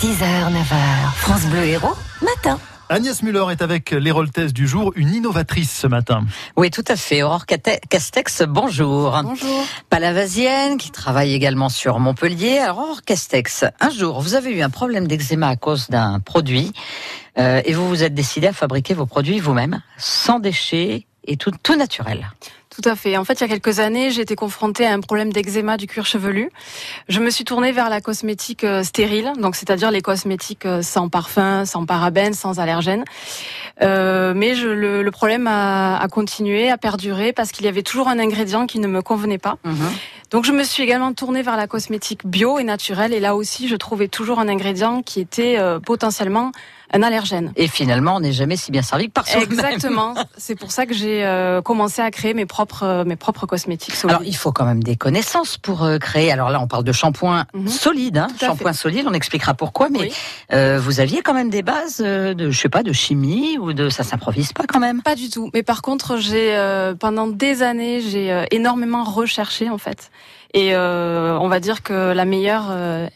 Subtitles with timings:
[0.00, 2.58] 6h, 9h, France Bleu Héros, matin.
[2.88, 6.24] Agnès Muller est avec l'héroltesse du jour, une innovatrice ce matin.
[6.56, 7.22] Oui, tout à fait.
[7.22, 9.20] Aurore Castex, bonjour.
[9.22, 9.66] Bonjour.
[9.90, 12.60] Palavasienne, qui travaille également sur Montpellier.
[12.60, 16.72] Alors, Aurore Castex, un jour, vous avez eu un problème d'eczéma à cause d'un produit
[17.38, 21.50] euh, et vous vous êtes décidé à fabriquer vos produits vous-même, sans déchets et tout,
[21.62, 22.28] tout naturel.
[22.70, 23.16] Tout à fait.
[23.16, 25.88] En fait, il y a quelques années, j'ai été confrontée à un problème d'eczéma du
[25.88, 26.50] cuir chevelu.
[27.08, 31.08] Je me suis tournée vers la cosmétique euh, stérile, donc c'est-à-dire les cosmétiques euh, sans
[31.08, 33.04] parfum, sans parabènes, sans allergènes.
[33.82, 37.82] Euh, mais je, le, le, problème a, a, continué, a perduré parce qu'il y avait
[37.82, 39.58] toujours un ingrédient qui ne me convenait pas.
[39.64, 39.74] Mmh.
[40.30, 43.66] Donc je me suis également tournée vers la cosmétique bio et naturelle et là aussi
[43.66, 46.52] je trouvais toujours un ingrédient qui était euh, potentiellement
[46.92, 47.52] un allergène.
[47.56, 49.50] Et finalement, on n'est jamais si bien servi que par soi-même.
[49.52, 50.14] Exactement.
[50.36, 53.94] C'est pour ça que j'ai euh, commencé à créer mes propres euh, mes propres cosmétiques
[53.94, 54.16] solides.
[54.16, 56.32] Alors, il faut quand même des connaissances pour euh, créer.
[56.32, 57.68] Alors là, on parle de shampoing mm -hmm.
[57.68, 59.06] solide, hein, shampoing solide.
[59.08, 59.88] On expliquera pourquoi.
[59.90, 60.12] Mais Oui.
[60.52, 61.98] euh, vous aviez quand même des bases
[62.40, 65.02] de, je sais pas, de chimie ou de ça s'improvise pas quand même?
[65.02, 65.50] Pas du tout.
[65.54, 70.10] Mais par contre, j'ai euh, pendant des années, j'ai énormément recherché en fait.
[70.52, 73.06] Et euh, on va dire que la meilleure euh,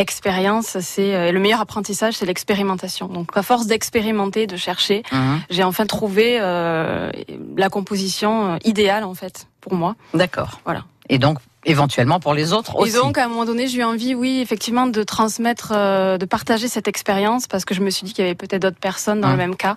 [0.00, 3.06] expérience, c'est euh, le meilleur apprentissage, c'est l'expérimentation.
[3.06, 5.40] Donc, à force d'expérimenter, de chercher, Mhm.
[5.50, 7.10] j'ai enfin trouvé euh,
[7.56, 9.94] la composition euh, idéale en fait pour moi.
[10.14, 10.60] D'accord.
[10.64, 10.84] Voilà.
[11.08, 12.90] Et donc, éventuellement pour les autres aussi.
[12.90, 16.24] Et donc, à un moment donné, j'ai eu envie, oui, effectivement, de transmettre, euh, de
[16.24, 19.20] partager cette expérience parce que je me suis dit qu'il y avait peut-être d'autres personnes
[19.20, 19.32] dans Hum.
[19.32, 19.76] le même cas.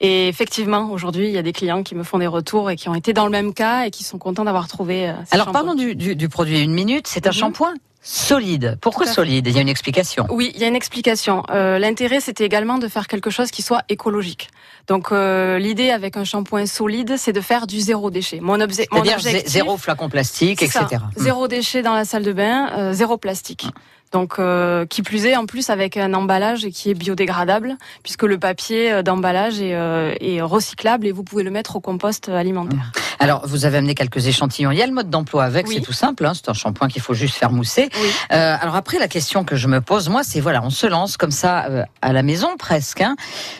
[0.00, 2.88] Et effectivement, aujourd'hui, il y a des clients qui me font des retours et qui
[2.88, 5.12] ont été dans le même cas et qui sont contents d'avoir trouvé.
[5.26, 7.06] ces Alors parlons du, du, du produit une minute.
[7.06, 7.34] C'est un Mhm.
[7.36, 8.76] shampoing solide.
[8.80, 9.46] Pourquoi solide?
[9.48, 10.26] Il y a une explication.
[10.30, 11.42] Oui, il y a une explication.
[11.50, 14.50] Euh, L'intérêt, c'était également de faire quelque chose qui soit écologique.
[14.86, 18.40] Donc, euh, l'idée avec un shampoing solide, c'est de faire du zéro déchet.
[18.40, 20.82] Mon, obje- mon objectif, zé- zéro flacon plastique, ça.
[20.82, 21.02] etc.
[21.16, 23.66] Zéro déchet dans la salle de bain, euh, zéro plastique.
[24.14, 28.38] Donc, euh, qui plus est, en plus avec un emballage qui est biodégradable, puisque le
[28.38, 32.92] papier euh, d'emballage est, euh, est recyclable et vous pouvez le mettre au compost alimentaire.
[33.18, 34.70] Alors, vous avez amené quelques échantillons.
[34.70, 35.74] Il y a le mode d'emploi avec, Oui.
[35.76, 36.24] c'est tout simple.
[36.26, 37.88] hein, c'est un shampoing qu'il faut juste faire mousser.
[38.00, 38.08] Oui.
[38.32, 41.16] Euh, alors après, la question que je me pose, moi, c'est voilà, on se lance
[41.16, 41.66] comme ça
[42.00, 43.16] à la maison presque, hein,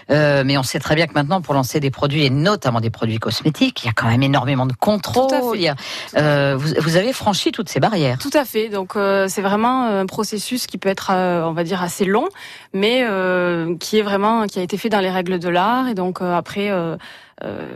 [0.08, 3.18] mais on sait très bien que maintenant, pour lancer des produits et notamment des produits
[3.18, 5.26] cosmétiques, il y a quand même énormément de contrôle.
[5.30, 5.58] Tout à fait.
[5.58, 8.18] Il y a- vous, vous avez franchi toutes ces barrières.
[8.18, 8.68] Tout à fait.
[8.68, 12.28] Donc c'est vraiment un processus qui peut être, euh, on va dire, assez long,
[12.72, 15.88] mais euh, qui est vraiment, qui a été fait dans les règles de l'art.
[15.88, 16.96] Et donc euh, après, euh,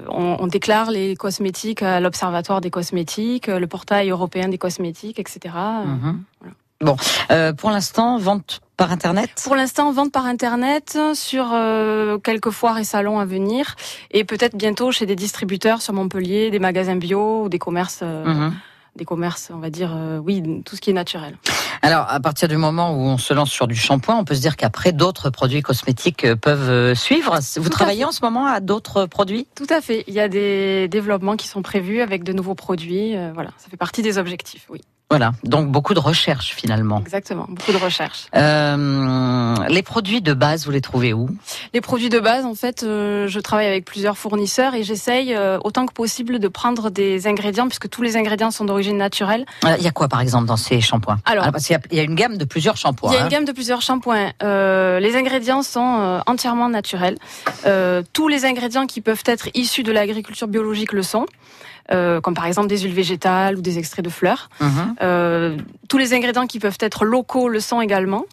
[0.09, 5.55] on, on déclare les cosmétiques à l'Observatoire des cosmétiques, le portail européen des cosmétiques, etc.
[5.85, 6.23] Mhm.
[6.41, 6.55] voilà.
[6.81, 6.97] Bon,
[7.33, 9.31] euh, pour l'instant, vente par internet?
[9.43, 13.75] Pour l'instant, vente par internet sur euh, quelques foires et salons à venir,
[14.13, 18.53] et peut-être bientôt chez des distributeurs sur Montpellier, des magasins bio ou des commerces, Mhm.
[18.99, 21.39] Des commerces, on va dire, euh, oui, tout ce qui est naturel.
[21.81, 24.41] Alors, à partir du moment où on se lance sur du shampoing, on peut se
[24.41, 27.39] dire qu'après d'autres produits cosmétiques euh, peuvent euh, suivre.
[27.57, 29.47] Vous travaillez en ce moment à d'autres produits?
[29.55, 30.05] Tout à fait.
[30.09, 33.17] Il y a des développements qui sont prévus avec de nouveaux produits.
[33.17, 34.67] euh, voilà, ça fait partie des objectifs.
[34.69, 37.01] Oui, Voilà, donc beaucoup de recherche finalement.
[37.01, 37.47] exactement.
[37.49, 38.27] Beaucoup de recherche.
[38.37, 41.31] Euh, les produits de base, vous les trouvez où?
[41.73, 45.59] Les produits de base, en fait, euh, je travaille avec plusieurs fournisseurs et j'essaye euh,
[45.65, 49.47] autant que possible de prendre des ingrédients, puisque tous les ingrédients sont d'origine naturelle.
[49.65, 51.21] Euh, Il y a quoi par exemple dans ces shampoings?
[51.25, 53.11] Alors, parce qu'il y y, a une gamme de plusieurs shampoings.
[53.11, 53.25] Il y a hein.
[53.25, 54.33] une gamme de plusieurs shampoings.
[54.43, 57.17] Les ingrédients sont entièrement naturels.
[58.13, 61.25] Tous les ingrédients qui peuvent être issus de l'agriculture biologique le sont,
[61.91, 64.49] euh, comme par exemple des huiles végétales ou des extraits de fleurs.
[64.61, 64.95] Mhm.
[65.03, 65.57] Euh,
[65.89, 68.25] tous les ingrédients qui peuvent être locaux le sont également.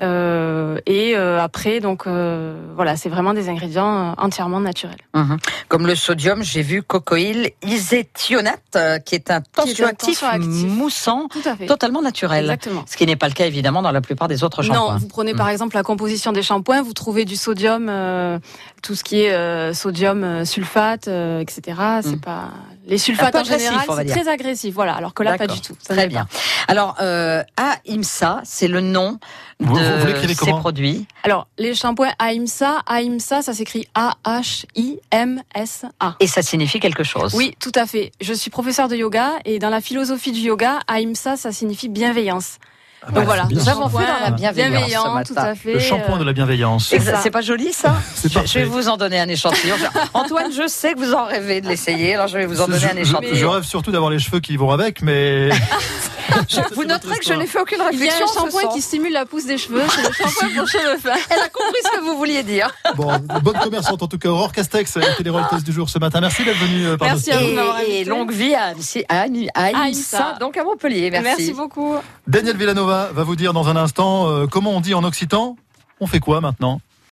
[0.00, 4.98] Euh, et euh, après, donc euh, voilà, c'est vraiment des ingrédients euh, entièrement naturels.
[5.14, 5.36] Mhm.
[5.68, 11.28] Comme le sodium, j'ai vu cocoïl iséthionate, euh, qui est un tensioactif, moussant,
[11.68, 12.44] totalement naturel.
[12.44, 12.84] Exactement.
[12.88, 14.94] Ce qui n'est pas le cas évidemment dans la plupart des autres shampoings.
[14.94, 18.38] Non, vous prenez par exemple la composition des shampoings, vous trouvez du sodium, euh,
[18.82, 21.78] tout ce qui est euh, sodium sulfate, euh, etc.
[22.02, 22.48] C'est pas
[22.86, 24.16] les sulfates peu en général, on va c'est dire.
[24.20, 24.74] très agressif.
[24.74, 25.76] Voilà, alors que là pas du tout.
[25.80, 26.24] Ça Très bien.
[26.24, 26.38] pas.
[26.68, 27.42] Alors, euh,
[27.86, 29.18] AIMSA, c'est le nom
[29.60, 29.82] Vous- de
[30.26, 31.06] vous- ces produits.
[31.22, 36.16] Alors les shampoings Aimsa, Aimsa, ça s'écrit A H I M S A.
[36.20, 37.34] Et ça signifie quelque chose.
[37.34, 38.12] Oui, tout à fait.
[38.20, 42.58] Je suis professeur de yoga et dans la philosophie du yoga, Aimsa, ça signifie bienveillance.
[43.04, 45.34] Ah Donc bah, voilà, c'est bien nous avons fait dans la bienveillance ce matin.
[45.34, 45.72] tout à fait.
[45.72, 46.94] Le shampoing de la bienveillance.
[47.22, 47.94] C'est pas joli ça?
[48.46, 49.74] Je, vais vous en donner un échantillon.
[50.14, 52.84] Antoine, je sais que vous en rêvez de l'essayer, alors je vais vous en donner
[52.84, 53.34] un Je- échantillon.
[53.34, 55.50] je rêve surtout d'avoir les cheveux qui vont avec, mais
[56.74, 58.26] vous noterez que je n'ai fait aucune Il y a réflexion.
[58.26, 61.18] un shampoing qui stimule la pousse des cheveux, c'est le shampoing pour cheveux fins.
[61.30, 62.72] Elle a compris ce que vous vouliez dire.
[62.96, 63.10] bon,
[63.42, 64.28] bonne commerçante en tout cas.
[64.28, 66.20] Aurore Castex les test du jour ce matin.
[66.20, 68.74] Merci d'être venue euh, par Merci notre à vous Et, longue vie à,
[69.08, 71.10] à, à, IMSA, donc à Montpellier.
[71.10, 71.26] Merci.
[71.28, 71.94] Merci beaucoup.
[72.26, 75.56] Daniel Villanova va vous dire dans un instant euh, comment on dit en occitan
[76.00, 76.80] On fait quoi maintenant?